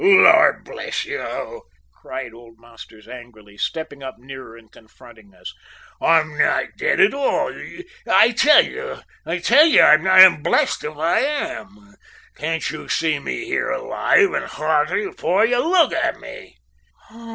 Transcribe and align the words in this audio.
"Lord 0.03 0.63
bless 0.63 1.05
you!" 1.05 1.61
cried 1.93 2.33
old 2.33 2.57
Masters 2.59 3.07
angrily, 3.07 3.55
stepping 3.55 4.01
up 4.01 4.17
nearer 4.17 4.57
and 4.57 4.71
confronting 4.71 5.35
us, 5.35 5.53
"I'm 6.01 6.39
not 6.39 6.75
dead 6.75 6.99
at 6.99 7.13
all, 7.13 7.53
I 8.07 8.31
tell 8.31 8.65
you 8.65 9.01
I 9.27 9.37
tell 9.37 9.67
you 9.67 9.83
I'm 9.83 10.03
not 10.03 10.19
I'm 10.21 10.41
blessed 10.41 10.85
if 10.85 10.97
I 10.97 11.19
am. 11.19 11.93
Can't 12.35 12.67
you 12.71 12.89
see 12.89 13.19
me 13.19 13.45
here 13.45 13.69
alive 13.69 14.31
and 14.33 14.45
hearty 14.45 15.03
afore 15.05 15.45
you? 15.45 15.63
Look 15.69 15.93
at 15.93 16.19
me." 16.19 16.57